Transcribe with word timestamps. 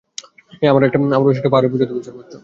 হেই, 0.53 0.69
আমার 0.71 0.83
একটা 0.83 0.97
পাহাড়ে 1.51 1.67
পৌঁছাতে 1.71 1.91
হবে, 1.91 2.01
এসো 2.03 2.11
পিচ্চি। 2.17 2.37